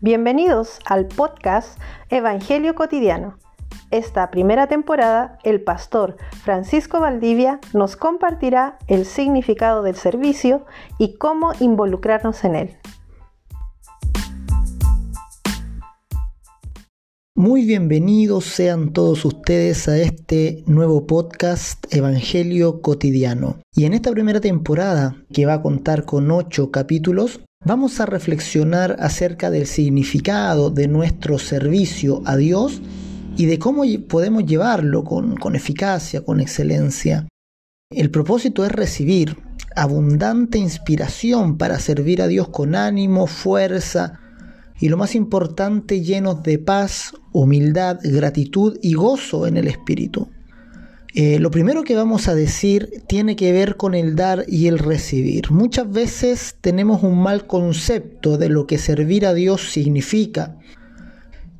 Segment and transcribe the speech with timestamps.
[0.00, 1.76] Bienvenidos al podcast
[2.08, 3.36] Evangelio Cotidiano.
[3.90, 10.64] Esta primera temporada, el pastor Francisco Valdivia nos compartirá el significado del servicio
[10.98, 12.76] y cómo involucrarnos en él.
[17.38, 23.60] Muy bienvenidos sean todos ustedes a este nuevo podcast Evangelio Cotidiano.
[23.72, 28.96] Y en esta primera temporada, que va a contar con ocho capítulos, vamos a reflexionar
[28.98, 32.82] acerca del significado de nuestro servicio a Dios
[33.36, 37.28] y de cómo podemos llevarlo con, con eficacia, con excelencia.
[37.88, 39.36] El propósito es recibir
[39.76, 44.18] abundante inspiración para servir a Dios con ánimo, fuerza,
[44.80, 50.28] y lo más importante, llenos de paz, humildad, gratitud y gozo en el Espíritu.
[51.14, 54.78] Eh, lo primero que vamos a decir tiene que ver con el dar y el
[54.78, 55.50] recibir.
[55.52, 60.56] Muchas veces tenemos un mal concepto de lo que servir a Dios significa.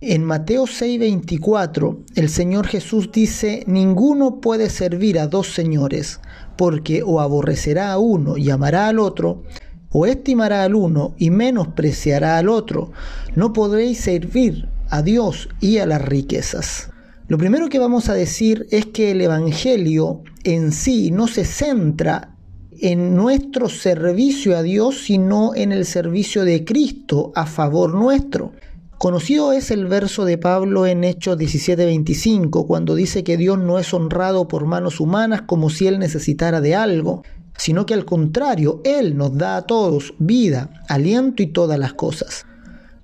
[0.00, 6.20] En Mateo 6:24 el Señor Jesús dice, ninguno puede servir a dos señores,
[6.56, 9.44] porque o aborrecerá a uno y amará al otro,
[9.90, 12.90] o estimará al uno y menospreciará al otro.
[13.36, 16.90] No podréis servir a Dios y a las riquezas.
[17.28, 22.34] Lo primero que vamos a decir es que el Evangelio en sí no se centra
[22.80, 28.52] en nuestro servicio a Dios, sino en el servicio de Cristo a favor nuestro.
[28.98, 33.92] Conocido es el verso de Pablo en Hechos 17:25, cuando dice que Dios no es
[33.92, 37.22] honrado por manos humanas como si Él necesitara de algo,
[37.56, 42.47] sino que al contrario, Él nos da a todos vida, aliento y todas las cosas.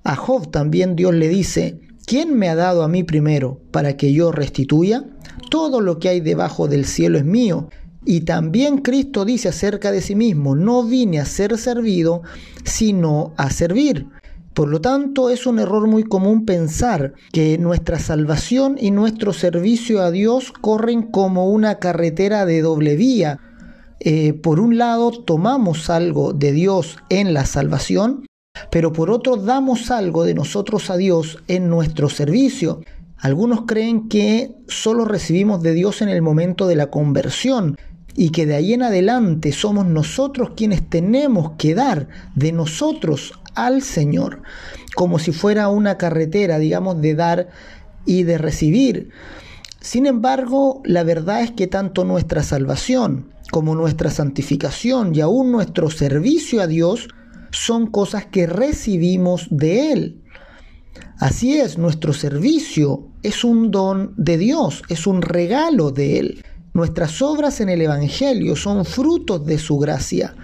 [0.05, 4.13] A Job también Dios le dice, ¿quién me ha dado a mí primero para que
[4.13, 5.05] yo restituya?
[5.51, 7.71] Todo lo que hay debajo del cielo es mío.
[8.05, 12.21] Y también Cristo dice acerca de sí mismo, no vine a ser servido,
[12.65, 14.07] sino a servir.
[14.53, 20.03] Por lo tanto, es un error muy común pensar que nuestra salvación y nuestro servicio
[20.03, 23.41] a Dios corren como una carretera de doble vía,
[24.01, 28.27] eh, por un lado tomamos algo de Dios en la salvación,
[28.71, 32.81] pero por otro damos algo de nosotros a Dios en nuestro servicio.
[33.19, 37.77] Algunos creen que solo recibimos de Dios en el momento de la conversión
[38.17, 43.83] y que de ahí en adelante somos nosotros quienes tenemos que dar de nosotros al
[43.83, 44.43] Señor,
[44.95, 47.49] como si fuera una carretera, digamos, de dar
[48.05, 49.11] y de recibir.
[49.81, 55.91] Sin embargo, la verdad es que tanto nuestra salvación como nuestra santificación y aún nuestro
[55.91, 57.09] servicio a Dios
[57.55, 60.23] son cosas que recibimos de Él.
[61.19, 66.45] Así es, nuestro servicio es un don de Dios, es un regalo de Él.
[66.73, 70.35] Nuestras obras en el Evangelio son frutos de su gracia.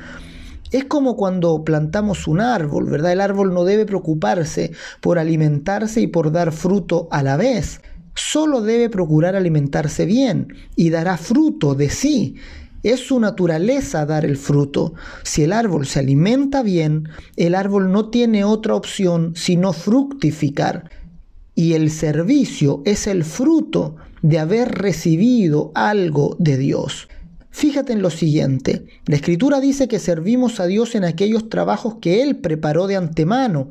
[0.70, 3.12] Es como cuando plantamos un árbol, ¿verdad?
[3.12, 4.70] El árbol no debe preocuparse
[5.00, 7.80] por alimentarse y por dar fruto a la vez.
[8.14, 12.36] Solo debe procurar alimentarse bien y dará fruto de sí.
[12.82, 14.94] Es su naturaleza dar el fruto.
[15.22, 20.90] Si el árbol se alimenta bien, el árbol no tiene otra opción sino fructificar.
[21.54, 27.08] Y el servicio es el fruto de haber recibido algo de Dios.
[27.50, 32.22] Fíjate en lo siguiente, la escritura dice que servimos a Dios en aquellos trabajos que
[32.22, 33.70] Él preparó de antemano,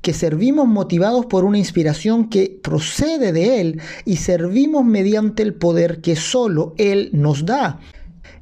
[0.00, 6.00] que servimos motivados por una inspiración que procede de Él y servimos mediante el poder
[6.00, 7.80] que solo Él nos da.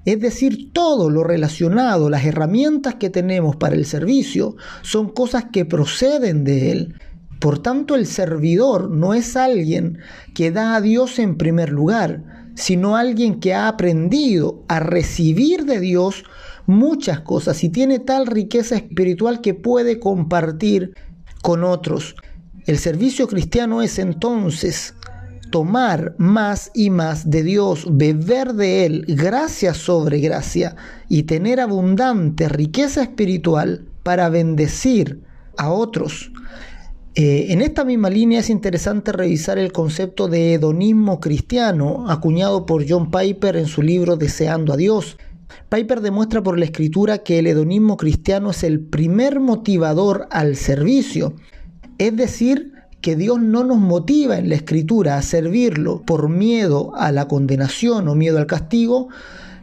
[0.06, 5.64] Es decir, todo lo relacionado, las herramientas que tenemos para el servicio, son cosas que
[5.64, 6.94] proceden de Él.
[7.40, 9.98] Por tanto, el servidor no es alguien
[10.32, 15.80] que da a Dios en primer lugar, sino alguien que ha aprendido a recibir de
[15.80, 16.22] Dios
[16.66, 20.94] muchas cosas y tiene tal riqueza espiritual que puede compartir
[21.42, 22.14] con otros.
[22.66, 24.94] El servicio cristiano es entonces
[25.56, 30.76] tomar más y más de Dios, beber de Él, gracia sobre gracia,
[31.08, 35.22] y tener abundante riqueza espiritual para bendecir
[35.56, 36.30] a otros.
[37.14, 42.84] Eh, en esta misma línea es interesante revisar el concepto de hedonismo cristiano, acuñado por
[42.86, 45.16] John Piper en su libro Deseando a Dios.
[45.70, 51.32] Piper demuestra por la escritura que el hedonismo cristiano es el primer motivador al servicio,
[51.96, 57.12] es decir, que Dios no nos motiva en la escritura a servirlo por miedo a
[57.12, 59.08] la condenación o miedo al castigo,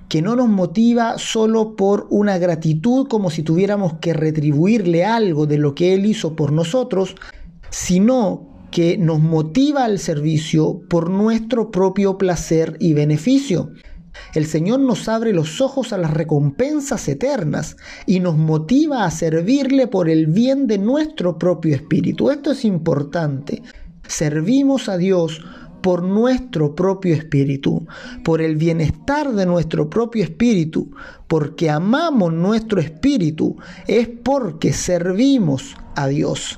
[0.08, 5.58] que no nos motiva solo por una gratitud como si tuviéramos que retribuirle algo de
[5.58, 7.16] lo que Él hizo por nosotros,
[7.70, 13.72] sino que nos motiva al servicio por nuestro propio placer y beneficio.
[14.34, 19.88] El Señor nos abre los ojos a las recompensas eternas y nos motiva a servirle
[19.88, 22.32] por el bien de nuestro propio espíritu.
[22.32, 23.62] Esto es importante.
[24.08, 25.42] Servimos a Dios
[25.84, 27.86] por nuestro propio espíritu,
[28.24, 30.92] por el bienestar de nuestro propio espíritu,
[31.28, 36.58] porque amamos nuestro espíritu, es porque servimos a Dios.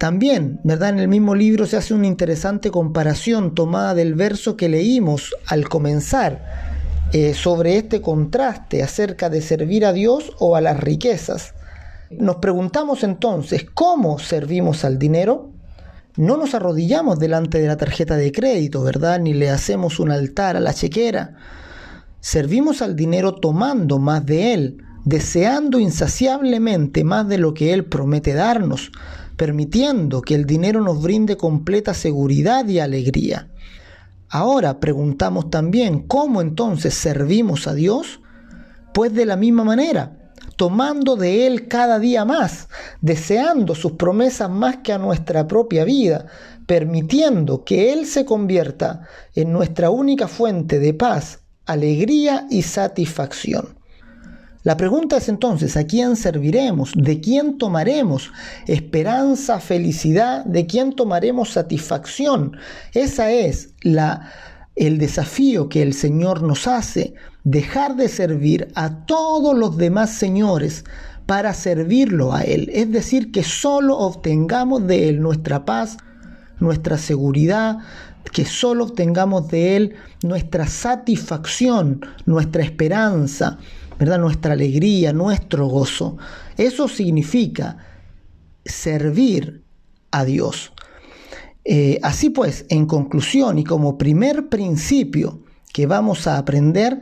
[0.00, 0.88] También, ¿verdad?
[0.88, 5.68] En el mismo libro se hace una interesante comparación tomada del verso que leímos al
[5.68, 6.42] comenzar
[7.12, 11.52] eh, sobre este contraste acerca de servir a Dios o a las riquezas.
[12.08, 15.50] Nos preguntamos entonces, ¿cómo servimos al dinero?
[16.16, 19.20] No nos arrodillamos delante de la tarjeta de crédito, ¿verdad?
[19.20, 21.34] Ni le hacemos un altar a la chequera.
[22.20, 28.32] Servimos al dinero tomando más de él, deseando insaciablemente más de lo que él promete
[28.32, 28.92] darnos,
[29.40, 33.48] permitiendo que el dinero nos brinde completa seguridad y alegría.
[34.28, 38.20] Ahora preguntamos también, ¿cómo entonces servimos a Dios?
[38.92, 42.68] Pues de la misma manera, tomando de Él cada día más,
[43.00, 46.26] deseando sus promesas más que a nuestra propia vida,
[46.66, 53.79] permitiendo que Él se convierta en nuestra única fuente de paz, alegría y satisfacción.
[54.62, 56.92] La pregunta es entonces, ¿a quién serviremos?
[56.94, 58.30] ¿De quién tomaremos
[58.66, 60.44] esperanza, felicidad?
[60.44, 62.56] ¿De quién tomaremos satisfacción?
[62.92, 64.30] Esa es la
[64.76, 67.12] el desafío que el Señor nos hace,
[67.44, 70.84] dejar de servir a todos los demás señores
[71.26, 72.70] para servirlo a Él.
[72.72, 75.98] Es decir, que solo obtengamos de Él nuestra paz,
[76.60, 77.78] nuestra seguridad,
[78.32, 83.58] que solo obtengamos de Él nuestra satisfacción, nuestra esperanza,
[84.00, 84.18] ¿verdad?
[84.18, 86.16] nuestra alegría, nuestro gozo.
[86.56, 87.76] Eso significa
[88.64, 89.62] servir
[90.10, 90.72] a Dios.
[91.64, 95.42] Eh, así pues, en conclusión y como primer principio
[95.74, 97.00] que vamos a aprender,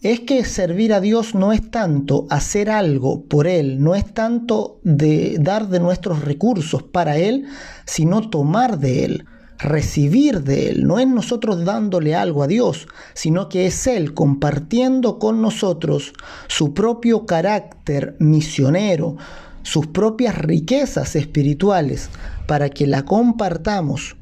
[0.00, 4.78] es que servir a Dios no es tanto hacer algo por Él, no es tanto
[4.84, 7.46] de dar de nuestros recursos para Él,
[7.84, 9.24] sino tomar de Él,
[9.58, 10.86] recibir de Él.
[10.86, 16.12] No es nosotros dándole algo a Dios, sino que es Él compartiendo con nosotros
[16.46, 19.16] su propio carácter misionero,
[19.62, 22.10] sus propias riquezas espirituales,
[22.46, 24.16] para que la compartamos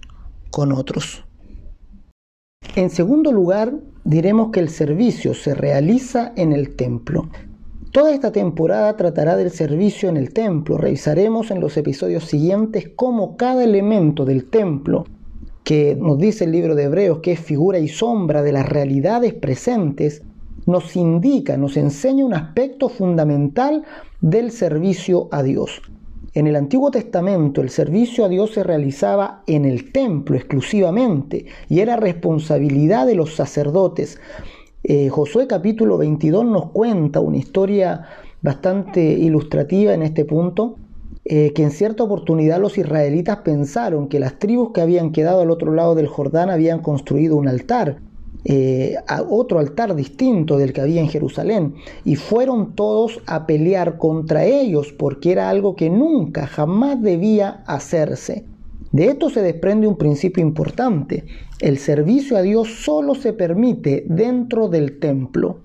[0.50, 1.24] con otros.
[2.74, 3.74] En segundo lugar,
[4.04, 7.28] diremos que el servicio se realiza en el templo.
[7.92, 10.76] Toda esta temporada tratará del servicio en el templo.
[10.76, 15.06] Revisaremos en los episodios siguientes cómo cada elemento del templo,
[15.66, 19.34] que nos dice el libro de Hebreos que es figura y sombra de las realidades
[19.34, 20.22] presentes,
[20.64, 23.82] nos indica, nos enseña un aspecto fundamental
[24.20, 25.82] del servicio a Dios.
[26.34, 31.80] En el Antiguo Testamento el servicio a Dios se realizaba en el templo exclusivamente y
[31.80, 34.20] era responsabilidad de los sacerdotes.
[34.84, 38.06] Eh, Josué capítulo 22 nos cuenta una historia
[38.40, 40.76] bastante ilustrativa en este punto,
[41.28, 45.50] eh, que en cierta oportunidad los israelitas pensaron que las tribus que habían quedado al
[45.50, 47.98] otro lado del Jordán habían construido un altar
[48.44, 51.74] eh, a otro altar distinto del que había en Jerusalén
[52.04, 58.44] y fueron todos a pelear contra ellos porque era algo que nunca, jamás debía hacerse.
[58.92, 61.24] De esto se desprende un principio importante.
[61.58, 65.58] El servicio a Dios solo se permite dentro del templo.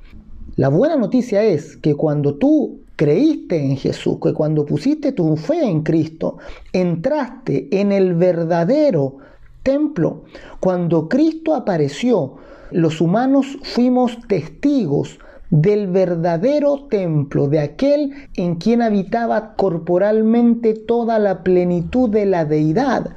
[0.56, 5.66] La buena noticia es que cuando tú creíste en Jesús, que cuando pusiste tu fe
[5.66, 6.38] en Cristo,
[6.72, 9.18] entraste en el verdadero
[9.64, 10.26] templo.
[10.60, 12.36] Cuando Cristo apareció,
[12.70, 15.18] los humanos fuimos testigos
[15.50, 23.16] del verdadero templo, de aquel en quien habitaba corporalmente toda la plenitud de la deidad.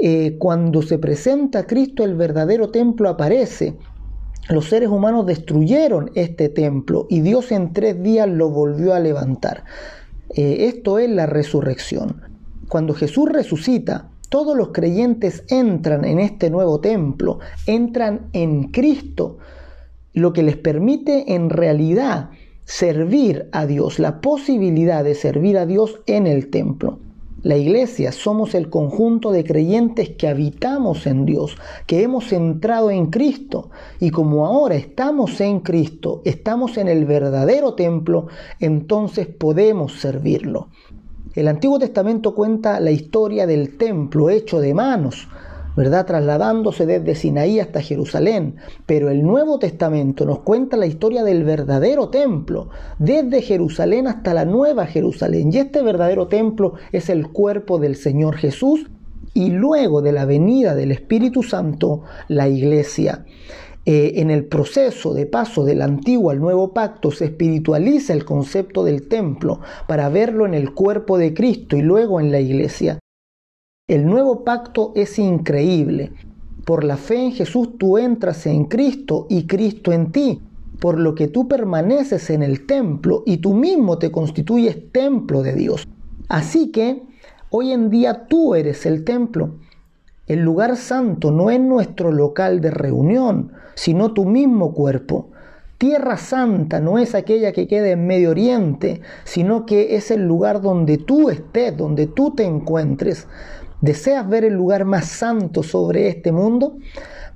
[0.00, 3.76] Eh, cuando se presenta Cristo, el verdadero templo aparece.
[4.48, 9.64] Los seres humanos destruyeron este templo y Dios en tres días lo volvió a levantar.
[10.30, 12.22] Eh, esto es la resurrección.
[12.68, 19.38] Cuando Jesús resucita, todos los creyentes entran en este nuevo templo, entran en Cristo,
[20.14, 22.30] lo que les permite en realidad
[22.64, 26.98] servir a Dios, la posibilidad de servir a Dios en el templo.
[27.42, 31.56] La iglesia somos el conjunto de creyentes que habitamos en Dios,
[31.86, 37.74] que hemos entrado en Cristo y como ahora estamos en Cristo, estamos en el verdadero
[37.74, 38.28] templo,
[38.60, 40.68] entonces podemos servirlo.
[41.34, 45.26] El Antiguo Testamento cuenta la historia del templo hecho de manos,
[45.76, 46.06] ¿verdad?
[46.06, 48.56] Trasladándose desde Sinaí hasta Jerusalén.
[48.86, 54.44] Pero el Nuevo Testamento nos cuenta la historia del verdadero templo, desde Jerusalén hasta la
[54.44, 55.52] Nueva Jerusalén.
[55.52, 58.90] Y este verdadero templo es el cuerpo del Señor Jesús
[59.34, 63.24] y luego de la venida del Espíritu Santo, la iglesia.
[63.84, 68.84] eh, en el proceso de paso del antiguo al nuevo pacto se espiritualiza el concepto
[68.84, 73.01] del templo para verlo en el cuerpo de Cristo y luego en la iglesia.
[73.88, 76.12] El nuevo pacto es increíble.
[76.64, 80.40] Por la fe en Jesús tú entras en Cristo y Cristo en ti,
[80.78, 85.54] por lo que tú permaneces en el templo y tú mismo te constituyes templo de
[85.54, 85.88] Dios.
[86.28, 87.02] Así que
[87.50, 89.56] hoy en día tú eres el templo.
[90.28, 95.30] El lugar santo no es nuestro local de reunión, sino tu mismo cuerpo.
[95.78, 100.60] Tierra Santa no es aquella que queda en Medio Oriente, sino que es el lugar
[100.60, 103.26] donde tú estés, donde tú te encuentres.
[103.82, 106.78] ¿Deseas ver el lugar más santo sobre este mundo?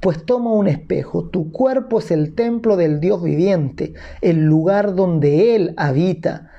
[0.01, 1.25] Pues toma un espejo.
[1.25, 6.53] Tu cuerpo es el templo del Dios viviente, el lugar donde Él habita.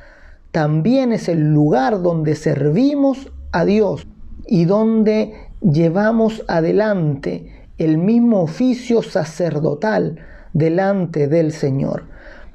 [0.51, 4.05] También es el lugar donde servimos a Dios
[4.45, 10.19] y donde llevamos adelante el mismo oficio sacerdotal
[10.51, 12.03] delante del Señor.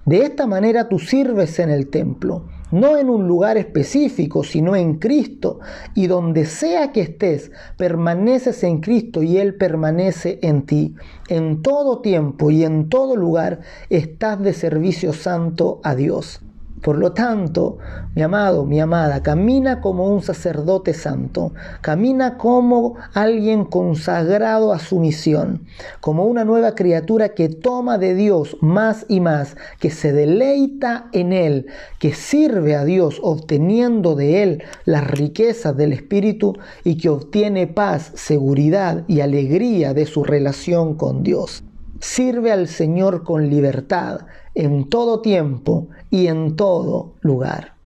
[0.04, 4.98] De esta manera tú sirves en el templo, no en un lugar específico, sino en
[4.98, 5.60] Cristo,
[5.94, 10.96] y donde sea que estés, permaneces en Cristo y Él permanece en ti.
[11.28, 13.60] En todo tiempo y en todo lugar
[13.90, 16.40] estás de servicio santo a Dios.
[16.82, 17.78] Por lo tanto,
[18.16, 24.98] mi amado, mi amada, camina como un sacerdote santo, camina como alguien consagrado a su
[24.98, 25.64] misión,
[26.00, 31.32] como una nueva criatura que toma de Dios más y más, que se deleita en
[31.32, 31.66] Él,
[32.00, 38.10] que sirve a Dios obteniendo de Él las riquezas del Espíritu y que obtiene paz,
[38.16, 41.62] seguridad y alegría de su relación con Dios.
[42.00, 44.22] Sirve al Señor con libertad
[44.54, 47.81] en todo tiempo y en todo lugar.